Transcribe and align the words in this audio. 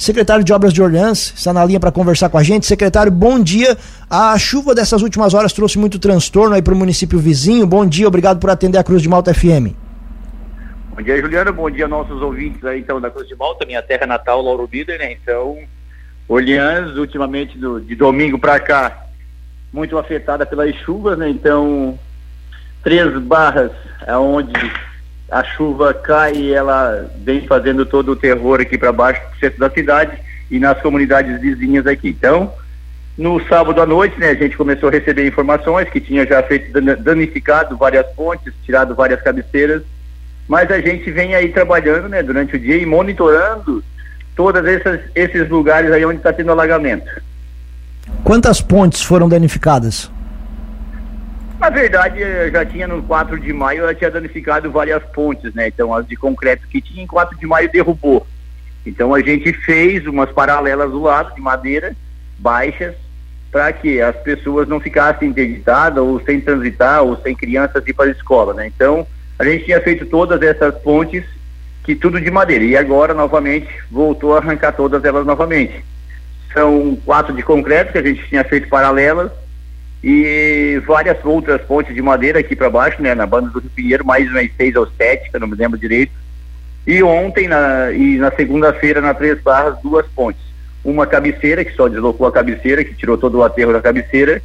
secretário 0.00 0.42
de 0.42 0.50
Obras 0.50 0.72
de 0.72 0.82
Orleans, 0.82 1.34
está 1.36 1.52
na 1.52 1.62
linha 1.62 1.78
para 1.78 1.92
conversar 1.92 2.30
com 2.30 2.38
a 2.38 2.42
gente. 2.42 2.64
Secretário, 2.64 3.12
bom 3.12 3.38
dia. 3.38 3.76
A 4.08 4.36
chuva 4.38 4.74
dessas 4.74 5.02
últimas 5.02 5.34
horas 5.34 5.52
trouxe 5.52 5.78
muito 5.78 5.98
transtorno 5.98 6.54
aí 6.54 6.62
para 6.62 6.72
o 6.72 6.76
município 6.76 7.18
vizinho. 7.18 7.66
Bom 7.66 7.86
dia, 7.86 8.08
obrigado 8.08 8.40
por 8.40 8.48
atender 8.48 8.78
a 8.78 8.82
Cruz 8.82 9.02
de 9.02 9.08
Malta 9.10 9.34
FM. 9.34 9.76
Bom 10.94 11.02
dia, 11.02 11.20
Juliano. 11.20 11.52
Bom 11.52 11.70
dia, 11.70 11.86
nossos 11.86 12.22
ouvintes 12.22 12.64
aí, 12.64 12.80
então, 12.80 12.98
da 12.98 13.10
Cruz 13.10 13.28
de 13.28 13.36
Malta, 13.36 13.66
minha 13.66 13.82
terra 13.82 14.06
natal, 14.06 14.40
Lauro 14.40 14.66
Bider, 14.66 14.98
né? 14.98 15.12
Então, 15.12 15.58
Orleans, 16.26 16.96
ultimamente, 16.96 17.58
do, 17.58 17.78
de 17.78 17.94
domingo 17.94 18.38
para 18.38 18.58
cá, 18.58 19.04
muito 19.70 19.98
afetada 19.98 20.46
pelas 20.46 20.74
chuvas, 20.76 21.18
né? 21.18 21.28
Então, 21.28 21.98
três 22.82 23.12
barras, 23.18 23.70
aonde 24.08 24.52
a 25.30 25.44
chuva 25.44 25.94
cai 25.94 26.34
e 26.34 26.52
ela 26.52 27.08
vem 27.18 27.46
fazendo 27.46 27.86
todo 27.86 28.12
o 28.12 28.16
terror 28.16 28.60
aqui 28.60 28.76
para 28.76 28.92
baixo 28.92 29.20
do 29.30 29.38
centro 29.38 29.60
da 29.60 29.70
cidade 29.70 30.18
e 30.50 30.58
nas 30.58 30.80
comunidades 30.80 31.40
vizinhas 31.40 31.86
aqui. 31.86 32.08
Então, 32.08 32.52
no 33.16 33.40
sábado 33.46 33.80
à 33.80 33.86
noite, 33.86 34.18
né, 34.18 34.30
a 34.30 34.34
gente 34.34 34.56
começou 34.56 34.88
a 34.88 34.92
receber 34.92 35.26
informações 35.26 35.88
que 35.88 36.00
tinha 36.00 36.26
já 36.26 36.42
feito 36.42 36.72
danificado 36.98 37.76
várias 37.76 38.06
pontes, 38.14 38.52
tirado 38.64 38.94
várias 38.94 39.22
cabeceiras, 39.22 39.82
mas 40.48 40.70
a 40.70 40.80
gente 40.80 41.10
vem 41.10 41.34
aí 41.34 41.52
trabalhando, 41.52 42.08
né, 42.08 42.22
durante 42.22 42.56
o 42.56 42.58
dia 42.58 42.76
e 42.76 42.84
monitorando 42.84 43.84
todos 44.34 44.62
esses 45.14 45.48
lugares 45.48 45.92
aí 45.92 46.04
onde 46.04 46.16
está 46.16 46.32
tendo 46.32 46.50
alagamento. 46.50 47.08
Quantas 48.24 48.60
pontes 48.60 49.02
foram 49.02 49.28
danificadas? 49.28 50.10
Na 51.60 51.68
verdade, 51.68 52.20
já 52.50 52.64
tinha 52.64 52.88
no 52.88 53.02
4 53.02 53.38
de 53.38 53.52
maio, 53.52 53.82
ela 53.82 53.94
tinha 53.94 54.10
danificado 54.10 54.70
várias 54.70 55.02
pontes, 55.12 55.52
né? 55.52 55.68
Então, 55.68 55.94
as 55.94 56.06
de 56.06 56.16
concreto 56.16 56.66
que 56.66 56.80
tinha 56.80 57.04
em 57.04 57.06
4 57.06 57.38
de 57.38 57.46
maio 57.46 57.70
derrubou. 57.70 58.26
Então, 58.86 59.14
a 59.14 59.20
gente 59.20 59.52
fez 59.52 60.06
umas 60.06 60.32
paralelas 60.32 60.90
do 60.90 61.02
lado, 61.02 61.34
de 61.34 61.40
madeira, 61.40 61.94
baixas, 62.38 62.94
para 63.52 63.70
que 63.74 64.00
as 64.00 64.16
pessoas 64.16 64.66
não 64.66 64.80
ficassem 64.80 65.28
interditadas, 65.28 66.02
ou 66.02 66.18
sem 66.22 66.40
transitar, 66.40 67.02
ou 67.02 67.18
sem 67.18 67.36
crianças 67.36 67.86
ir 67.86 67.92
para 67.92 68.06
a 68.06 68.12
escola, 68.12 68.54
né? 68.54 68.66
Então, 68.66 69.06
a 69.38 69.44
gente 69.44 69.66
tinha 69.66 69.82
feito 69.82 70.06
todas 70.06 70.40
essas 70.40 70.74
pontes, 70.76 71.24
que 71.84 71.94
tudo 71.94 72.18
de 72.18 72.30
madeira. 72.30 72.64
E 72.64 72.74
agora, 72.74 73.12
novamente, 73.12 73.68
voltou 73.90 74.34
a 74.34 74.38
arrancar 74.38 74.72
todas 74.72 75.04
elas 75.04 75.26
novamente. 75.26 75.84
São 76.54 76.96
quatro 77.04 77.34
de 77.34 77.42
concreto 77.42 77.92
que 77.92 77.98
a 77.98 78.02
gente 78.02 78.26
tinha 78.28 78.44
feito 78.44 78.68
paralelas, 78.68 79.30
e 80.02 80.80
várias 80.86 81.18
outras 81.24 81.60
pontes 81.62 81.94
de 81.94 82.00
madeira 82.00 82.38
aqui 82.38 82.56
para 82.56 82.70
baixo, 82.70 83.02
né, 83.02 83.14
na 83.14 83.26
banda 83.26 83.50
do 83.50 83.60
Rio 83.60 83.70
Pinheiro, 83.70 84.04
mais 84.04 84.28
umas 84.30 84.50
seis 84.56 84.74
ou 84.74 84.86
sete, 84.96 85.30
que 85.30 85.36
eu 85.36 85.40
não 85.40 85.48
me 85.48 85.56
lembro 85.56 85.78
direito. 85.78 86.12
E 86.86 87.02
ontem 87.02 87.46
na, 87.46 87.92
e 87.92 88.16
na 88.16 88.30
segunda-feira 88.32 89.00
na 89.00 89.12
Três 89.12 89.40
Barras, 89.40 89.76
duas 89.82 90.06
pontes. 90.08 90.40
Uma 90.82 91.06
cabeceira, 91.06 91.64
que 91.64 91.74
só 91.74 91.88
deslocou 91.88 92.26
a 92.26 92.32
cabeceira, 92.32 92.82
que 92.82 92.94
tirou 92.94 93.18
todo 93.18 93.38
o 93.38 93.44
aterro 93.44 93.72
da 93.72 93.82
cabeceira, 93.82 94.42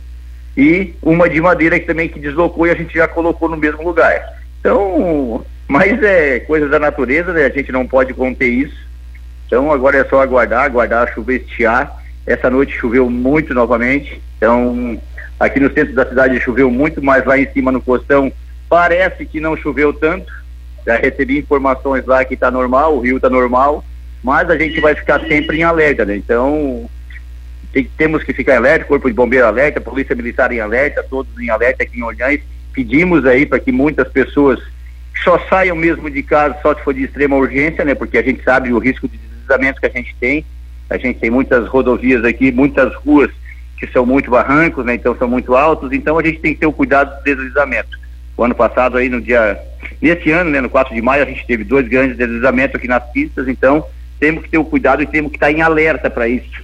e 0.58 0.94
uma 1.02 1.30
de 1.30 1.39
madeira 1.39 1.80
que 1.80 1.86
também 1.86 2.09
que 2.09 2.19
deslocou 2.19 2.67
e 2.67 2.72
a 2.72 2.75
gente 2.75 2.94
já 2.94 3.08
colocou 3.08 3.47
no 3.47 3.58
mesmo 3.58 3.84
lugar. 3.84 4.22
Então, 4.59 5.45
mas 5.67 6.02
é 6.03 6.40
coisa 6.42 6.67
da 6.67 6.80
natureza, 6.80 7.34
né? 7.34 7.45
A 7.45 7.50
gente 7.50 7.72
não 7.72 7.88
pode 7.88 8.14
conter 8.14 8.47
isso. 8.47 8.86
Então 9.47 9.72
agora 9.72 9.97
é 9.97 10.06
só 10.06 10.22
aguardar, 10.22 10.64
aguardar 10.64 11.08
a 11.08 11.14
chuva 11.14 11.34
estiar. 11.34 12.03
Essa 12.25 12.50
noite 12.50 12.73
choveu 12.73 13.09
muito 13.09 13.53
novamente, 13.53 14.22
então 14.38 15.00
Aqui 15.39 15.59
no 15.59 15.72
centro 15.73 15.94
da 15.94 16.08
cidade 16.08 16.39
choveu 16.39 16.72
muito, 16.72 17.03
mas 17.03 17.25
lá 17.25 17.38
em 17.38 17.52
cima 17.52 17.72
no 17.72 17.81
Costão 17.81 18.31
parece 18.69 19.25
que 19.25 19.39
não 19.39 19.58
choveu 19.58 19.91
tanto. 19.94 20.31
Já 20.86 20.97
recebi 20.97 21.39
informações 21.39 22.05
lá 22.05 22.23
que 22.23 22.36
está 22.36 22.50
normal, 22.50 22.95
o 22.95 23.02
rio 23.02 23.17
está 23.17 23.30
normal, 23.30 23.83
mas 24.23 24.50
a 24.50 24.58
gente 24.58 24.80
vai 24.80 24.95
ficar 24.95 25.19
sempre 25.22 25.58
em 25.58 25.63
alerta, 25.63 26.06
né? 26.06 26.16
Então 26.16 26.89
tem, 27.73 27.89
temos 27.97 28.23
que 28.23 28.31
ficar 28.31 28.56
alerta, 28.56 28.86
Corpo 28.86 29.09
de 29.09 29.13
Bombeiro 29.13 29.45
alerta, 29.45 29.81
Polícia 29.81 30.16
Militar 30.16 30.52
em 30.52 30.61
alerta, 30.61 31.03
todos 31.09 31.38
em 31.39 31.50
alerta 31.50 31.83
aqui 31.83 32.00
em 32.00 32.03
Orleans. 32.03 32.39
Pedimos 32.72 33.25
aí 33.25 33.46
para 33.46 33.59
que 33.59 33.72
muitas 33.72 34.07
pessoas 34.07 34.59
só 35.23 35.40
saiam 35.50 35.75
mesmo 35.75 36.09
de 36.09 36.23
casa 36.23 36.57
só 36.62 36.73
se 36.73 36.81
for 36.81 36.94
de 36.94 37.03
extrema 37.03 37.35
urgência, 37.35 37.84
né? 37.84 37.94
Porque 37.94 38.17
a 38.17 38.23
gente 38.23 38.44
sabe 38.44 38.72
o 38.72 38.78
risco 38.78 39.07
de 39.07 39.17
deslizamento 39.17 39.81
que 39.81 39.88
a 39.88 39.90
gente 39.90 40.16
tem. 40.19 40.46
A 40.90 40.97
gente 40.97 41.19
tem 41.19 41.29
muitas 41.29 41.67
rodovias 41.67 42.23
aqui, 42.23 42.52
muitas 42.52 42.94
ruas 42.96 43.31
que 43.78 43.88
são 43.88 44.06
muito 44.06 44.31
barrancos, 44.31 44.86
né? 44.86 44.96
Então 44.96 45.16
são 45.18 45.28
muito 45.28 45.56
altos, 45.56 45.91
então 45.91 46.18
a 46.18 46.24
gente 46.24 46.40
tem 46.40 46.53
que 46.53 46.59
ter 46.59 46.66
o 46.66 46.74
cuidado 46.74 47.18
do 47.18 47.24
deslizamento. 47.24 47.97
O 48.38 48.44
ano 48.44 48.56
passado 48.56 48.97
aí 48.97 49.08
no 49.09 49.22
dia, 49.22 49.58
nesse 50.02 50.31
ano, 50.31 50.50
né, 50.50 50.59
no 50.59 50.69
4 50.69 50.94
de 50.94 51.02
maio, 51.02 51.24
a 51.24 51.25
gente 51.25 51.46
teve 51.46 51.63
dois 51.63 51.88
grandes 51.88 52.18
deslizamentos 52.18 52.75
aqui 52.75 52.88
nas 52.88 53.03
pistas, 53.12 53.47
então 53.47 53.85
temos 54.19 54.44
que 54.44 54.50
ter 54.50 54.58
o 54.58 54.66
cuidado 54.66 55.02
e 55.02 55.06
temos 55.06 55.31
que 55.31 55.38
estar 55.38 55.52
em 55.52 55.62
alerta 55.62 56.09
para 56.09 56.28
isso. 56.28 56.64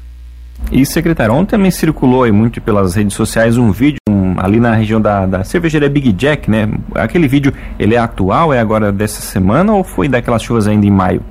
E 0.71 0.85
secretário, 0.85 1.33
ontem 1.33 1.51
também 1.51 1.71
circulou 1.71 2.23
aí 2.23 2.31
muito 2.31 2.61
pelas 2.61 2.95
redes 2.95 3.15
sociais 3.15 3.57
um 3.57 3.71
vídeo 3.71 3.97
um, 4.09 4.35
ali 4.37 4.59
na 4.59 4.75
região 4.75 5.01
da, 5.01 5.25
da 5.25 5.43
cervejaria 5.43 5.89
Big 5.89 6.11
Jack, 6.11 6.49
né? 6.49 6.69
Aquele 6.93 7.27
vídeo, 7.27 7.53
ele 7.79 7.95
é 7.95 7.97
atual, 7.97 8.53
é 8.53 8.59
agora 8.59 8.91
dessa 8.91 9.21
semana 9.21 9.73
ou 9.73 9.83
foi 9.83 10.07
daquelas 10.07 10.43
chuvas 10.43 10.67
ainda 10.67 10.85
em 10.85 10.91
maio? 10.91 11.23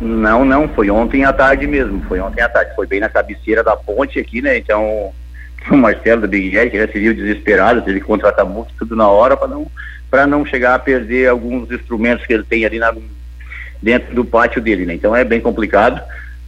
Não, 0.00 0.44
não, 0.44 0.68
foi 0.68 0.90
ontem 0.90 1.24
à 1.24 1.32
tarde 1.32 1.66
mesmo, 1.66 2.02
foi 2.08 2.20
ontem 2.20 2.42
à 2.42 2.48
tarde, 2.48 2.74
foi 2.74 2.86
bem 2.86 3.00
na 3.00 3.08
cabeceira 3.08 3.62
da 3.62 3.76
ponte 3.76 4.18
aqui, 4.18 4.42
né? 4.42 4.58
Então, 4.58 5.12
o 5.70 5.76
Marcelo 5.76 6.22
da 6.22 6.26
Big 6.26 6.50
Jack 6.50 6.76
já 6.76 6.86
se 6.86 6.98
viu 6.98 7.14
desesperado, 7.14 7.82
teve 7.82 8.00
que 8.00 8.06
contratar 8.06 8.44
muito 8.44 8.74
tudo 8.78 8.96
na 8.96 9.08
hora 9.08 9.36
para 9.36 9.48
não 9.48 9.66
para 10.10 10.26
não 10.28 10.46
chegar 10.46 10.76
a 10.76 10.78
perder 10.78 11.28
alguns 11.28 11.68
instrumentos 11.72 12.24
que 12.24 12.32
ele 12.32 12.44
tem 12.44 12.64
ali 12.64 12.78
na, 12.78 12.94
dentro 13.82 14.14
do 14.14 14.24
pátio 14.24 14.62
dele, 14.62 14.86
né? 14.86 14.94
Então 14.94 15.14
é 15.14 15.24
bem 15.24 15.40
complicado. 15.40 16.00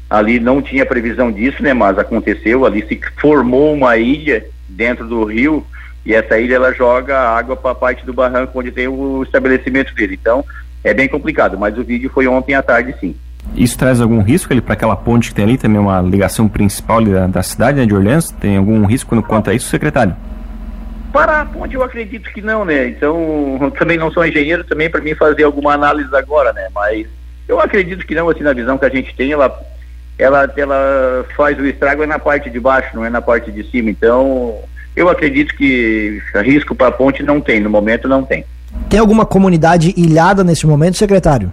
Ali 0.09 0.39
não 0.39 0.63
tinha 0.63 0.87
previsão 0.87 1.33
disso, 1.33 1.61
né? 1.65 1.75
Mas 1.75 1.99
aconteceu, 1.99 2.65
ali 2.65 2.87
se 2.87 3.01
formou 3.21 3.75
uma 3.75 3.97
ilha 3.97 4.47
dentro 4.69 5.09
do 5.09 5.25
rio 5.25 5.67
e 6.05 6.15
essa 6.15 6.39
ilha 6.39 6.55
ela 6.55 6.73
joga 6.73 7.19
água 7.19 7.57
para 7.57 7.73
a 7.73 7.75
parte 7.75 8.07
do 8.07 8.13
barranco 8.13 8.57
onde 8.57 8.71
tem 8.71 8.87
o 8.87 9.25
estabelecimento 9.25 9.93
dele. 9.95 10.17
Então 10.21 10.45
é 10.85 10.95
bem 10.95 11.09
complicado, 11.09 11.59
mas 11.59 11.77
o 11.77 11.83
vídeo 11.83 12.09
foi 12.09 12.29
ontem 12.29 12.55
à 12.55 12.63
tarde 12.63 12.95
sim. 13.01 13.17
Isso 13.55 13.79
traz 13.79 14.01
algum 14.01 14.21
risco 14.21 14.53
ali 14.53 14.61
para 14.61 14.75
aquela 14.75 14.97
ponte 14.97 15.29
que 15.29 15.35
tem 15.35 15.45
ali, 15.45 15.59
também 15.59 15.81
uma 15.81 16.01
ligação 16.01 16.49
principal 16.49 17.03
da, 17.03 17.27
da, 17.27 17.43
cidade 17.43 17.79
né, 17.79 17.87
de 17.87 17.95
Orleans? 17.95 18.31
Tem 18.31 18.57
algum 18.57 18.85
risco 18.85 19.15
no 19.15 19.23
quanto 19.23 19.51
a 19.51 19.55
isso, 19.55 19.69
secretário? 19.69 20.15
Para 21.13 21.41
a 21.41 21.47
ponte 21.47 21.75
eu 21.75 21.83
acredito 21.83 22.31
que 22.33 22.43
não, 22.43 22.65
né? 22.65 22.89
Então, 22.89 23.73
também 23.79 23.97
não 23.97 24.11
sou 24.11 24.27
engenheiro 24.27 24.65
também 24.65 24.91
para 24.91 25.01
mim 25.01 25.15
fazer 25.15 25.45
alguma 25.45 25.73
análise 25.73 26.15
agora, 26.15 26.53
né? 26.53 26.69
Mas 26.75 27.07
eu 27.49 27.61
acredito 27.61 28.07
que 28.07 28.15
não, 28.15 28.29
assim, 28.29 28.43
na 28.43 28.53
visão 28.53 28.77
que 28.77 28.85
a 28.85 28.91
gente 28.91 29.15
tem, 29.15 29.33
ela, 29.33 29.59
ela, 30.19 30.53
ela 30.57 31.25
faz 31.37 31.59
o 31.59 31.65
estrago 31.65 32.03
é 32.03 32.07
na 32.07 32.19
parte 32.19 32.51
de 32.51 32.61
baixo, 32.61 32.95
não 32.95 33.05
é 33.05 33.09
na 33.09 33.23
parte 33.23 33.51
de 33.51 33.63
cima. 33.71 33.89
Então, 33.89 34.57
eu 34.95 35.09
acredito 35.09 35.55
que 35.55 36.21
risco 36.45 36.75
para 36.75 36.89
a 36.89 36.93
ponte 36.93 37.23
não 37.23 37.41
tem, 37.41 37.61
no 37.61 37.71
momento 37.71 38.09
não 38.09 38.23
tem. 38.23 38.45
Tem 38.91 39.01
alguma 39.01 39.25
comunidade 39.25 39.95
ilhada 39.97 40.45
nesse 40.45 40.67
momento, 40.67 40.97
secretário? 40.97 41.51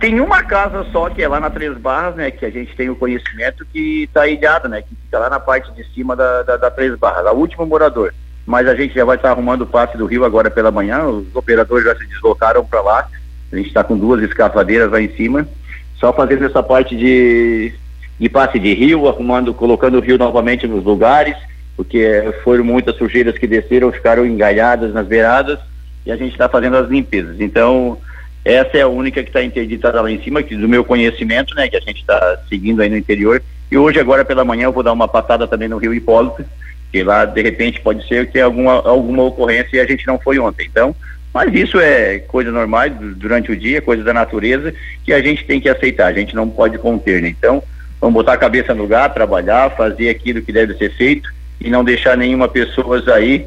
Tem 0.00 0.20
uma 0.20 0.44
casa 0.44 0.86
só, 0.92 1.10
que 1.10 1.22
é 1.22 1.28
lá 1.28 1.40
na 1.40 1.50
Três 1.50 1.76
Barras, 1.76 2.14
né, 2.14 2.30
que 2.30 2.44
a 2.44 2.50
gente 2.50 2.74
tem 2.76 2.88
o 2.88 2.94
conhecimento 2.94 3.66
que 3.66 4.04
está 4.04 4.28
ilhada, 4.28 4.68
né, 4.68 4.80
que 4.80 4.94
fica 4.94 5.18
lá 5.18 5.28
na 5.28 5.40
parte 5.40 5.72
de 5.72 5.84
cima 5.92 6.14
da, 6.14 6.42
da, 6.44 6.56
da 6.56 6.70
Três 6.70 6.96
Barras, 6.96 7.26
a 7.26 7.32
último 7.32 7.66
morador. 7.66 8.14
Mas 8.46 8.68
a 8.68 8.76
gente 8.76 8.94
já 8.94 9.04
vai 9.04 9.16
estar 9.16 9.28
tá 9.28 9.34
arrumando 9.34 9.62
o 9.62 9.66
passe 9.66 9.98
do 9.98 10.06
rio 10.06 10.24
agora 10.24 10.50
pela 10.50 10.70
manhã, 10.70 11.04
os 11.04 11.34
operadores 11.34 11.84
já 11.84 11.96
se 11.96 12.06
deslocaram 12.06 12.64
para 12.64 12.80
lá, 12.80 13.08
a 13.52 13.56
gente 13.56 13.68
está 13.68 13.82
com 13.82 13.98
duas 13.98 14.22
escavadeiras 14.22 14.90
lá 14.90 15.00
em 15.00 15.08
cima, 15.16 15.48
só 15.96 16.12
fazendo 16.12 16.44
essa 16.44 16.62
parte 16.62 16.96
de, 16.96 17.72
de 18.20 18.28
passe 18.28 18.58
de 18.60 18.72
rio, 18.74 19.08
arrumando, 19.08 19.52
colocando 19.52 19.98
o 19.98 20.00
rio 20.00 20.16
novamente 20.16 20.66
nos 20.68 20.84
lugares, 20.84 21.36
porque 21.76 22.32
foram 22.44 22.62
muitas 22.62 22.96
sujeiras 22.96 23.36
que 23.36 23.48
desceram, 23.48 23.90
ficaram 23.90 24.24
engalhadas 24.24 24.94
nas 24.94 25.08
beiradas, 25.08 25.58
e 26.06 26.12
a 26.12 26.16
gente 26.16 26.32
está 26.32 26.48
fazendo 26.48 26.76
as 26.76 26.88
limpezas. 26.88 27.40
Então, 27.40 27.98
essa 28.44 28.76
é 28.76 28.82
a 28.82 28.88
única 28.88 29.22
que 29.22 29.30
está 29.30 29.42
interditada 29.42 30.00
lá 30.00 30.10
em 30.10 30.22
cima, 30.22 30.42
que 30.42 30.56
do 30.56 30.68
meu 30.68 30.84
conhecimento, 30.84 31.54
né, 31.54 31.68
que 31.68 31.76
a 31.76 31.80
gente 31.80 32.00
está 32.00 32.38
seguindo 32.48 32.80
aí 32.80 32.88
no 32.88 32.96
interior. 32.96 33.42
E 33.70 33.76
hoje, 33.76 34.00
agora 34.00 34.24
pela 34.24 34.44
manhã, 34.44 34.64
eu 34.64 34.72
vou 34.72 34.82
dar 34.82 34.92
uma 34.92 35.08
passada 35.08 35.46
também 35.46 35.68
no 35.68 35.78
Rio 35.78 35.92
Hipólito, 35.92 36.44
que 36.90 37.02
lá, 37.02 37.24
de 37.24 37.42
repente, 37.42 37.80
pode 37.80 38.06
ser 38.08 38.30
que 38.30 38.40
alguma, 38.40 38.74
alguma 38.88 39.24
ocorrência 39.24 39.76
e 39.76 39.80
a 39.80 39.86
gente 39.86 40.06
não 40.06 40.18
foi 40.18 40.38
ontem. 40.38 40.66
Então, 40.70 40.96
mas 41.32 41.52
isso 41.52 41.78
é 41.78 42.20
coisa 42.20 42.50
normal 42.50 42.88
durante 43.16 43.52
o 43.52 43.56
dia, 43.56 43.82
coisa 43.82 44.02
da 44.02 44.14
natureza, 44.14 44.72
que 45.04 45.12
a 45.12 45.20
gente 45.20 45.44
tem 45.44 45.60
que 45.60 45.68
aceitar, 45.68 46.06
a 46.06 46.12
gente 46.12 46.34
não 46.34 46.48
pode 46.48 46.78
conter, 46.78 47.20
né? 47.20 47.28
Então, 47.28 47.62
vamos 48.00 48.14
botar 48.14 48.32
a 48.32 48.38
cabeça 48.38 48.74
no 48.74 48.82
lugar, 48.82 49.12
trabalhar, 49.12 49.76
fazer 49.76 50.08
aquilo 50.08 50.40
que 50.40 50.52
deve 50.52 50.74
ser 50.74 50.90
feito 50.96 51.28
e 51.60 51.68
não 51.68 51.84
deixar 51.84 52.16
nenhuma 52.16 52.48
pessoa 52.48 53.02
aí 53.14 53.46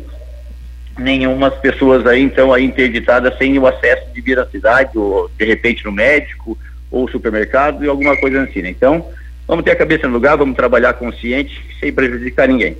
nenhumas 0.97 1.53
pessoas 1.55 2.05
aí, 2.05 2.21
então, 2.21 2.53
aí 2.53 2.63
interditadas 2.63 3.37
sem 3.37 3.57
o 3.57 3.67
acesso 3.67 4.11
de 4.13 4.21
vir 4.21 4.39
à 4.39 4.45
cidade, 4.45 4.97
ou 4.97 5.29
de 5.37 5.45
repente 5.45 5.85
no 5.85 5.91
médico, 5.91 6.57
ou 6.89 7.09
supermercado, 7.09 7.83
e 7.83 7.87
alguma 7.87 8.15
coisa 8.17 8.43
assim, 8.43 8.61
né? 8.61 8.69
Então, 8.69 9.05
vamos 9.47 9.63
ter 9.63 9.71
a 9.71 9.75
cabeça 9.75 10.07
no 10.07 10.13
lugar, 10.13 10.37
vamos 10.37 10.55
trabalhar 10.55 10.93
consciente, 10.93 11.59
sem 11.79 11.91
prejudicar 11.91 12.47
ninguém. 12.47 12.77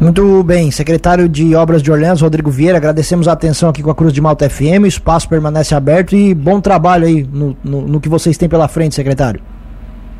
Muito 0.00 0.42
bem, 0.42 0.70
secretário 0.70 1.28
de 1.28 1.54
Obras 1.54 1.82
de 1.82 1.90
Orleans, 1.90 2.20
Rodrigo 2.20 2.50
Vieira, 2.50 2.76
agradecemos 2.76 3.26
a 3.26 3.32
atenção 3.32 3.70
aqui 3.70 3.82
com 3.82 3.90
a 3.90 3.94
Cruz 3.94 4.12
de 4.12 4.20
Malta 4.20 4.48
FM, 4.48 4.82
o 4.82 4.86
espaço 4.86 5.28
permanece 5.28 5.74
aberto 5.74 6.14
e 6.14 6.34
bom 6.34 6.60
trabalho 6.60 7.06
aí 7.06 7.22
no, 7.22 7.56
no, 7.64 7.82
no 7.82 8.00
que 8.00 8.08
vocês 8.08 8.36
têm 8.36 8.48
pela 8.48 8.68
frente, 8.68 8.94
secretário. 8.94 9.40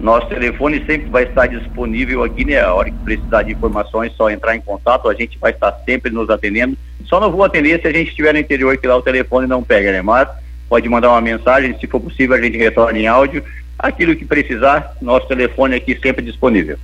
Nosso 0.01 0.29
telefone 0.29 0.85
sempre 0.85 1.09
vai 1.09 1.25
estar 1.25 1.47
disponível 1.47 2.23
aqui, 2.23 2.45
né? 2.45 2.61
A 2.61 2.73
hora 2.73 2.91
que 2.91 2.97
precisar 2.99 3.43
de 3.43 3.53
informações, 3.53 4.13
só 4.15 4.31
entrar 4.31 4.55
em 4.55 4.61
contato, 4.61 5.09
a 5.09 5.15
gente 5.15 5.39
vai 5.39 5.53
estar 5.53 5.73
sempre 5.87 6.11
nos 6.11 6.29
atendendo. 6.29 6.77
Só 7.05 7.21
não 7.21 7.31
vou 7.31 7.45
atender 7.45 7.81
se 7.81 7.87
a 7.87 7.93
gente 7.93 8.09
estiver 8.09 8.33
no 8.33 8.41
interior, 8.41 8.77
que 8.77 8.87
lá 8.87 8.97
o 8.97 9.03
telefone 9.03 9.47
não 9.47 9.63
pega, 9.63 9.93
né? 9.93 10.03
Mas 10.03 10.29
pode 10.69 10.89
mandar 10.89 11.11
uma 11.11 11.21
mensagem, 11.21 11.79
se 11.79 11.87
for 11.87 12.01
possível 12.01 12.37
a 12.37 12.41
gente 12.41 12.57
retorna 12.57 12.99
em 12.99 13.07
áudio. 13.07 13.45
Aquilo 13.79 14.17
que 14.17 14.25
precisar, 14.25 14.97
nosso 15.03 15.29
telefone 15.29 15.77
aqui 15.77 15.99
sempre 16.01 16.25
disponível. 16.25 16.79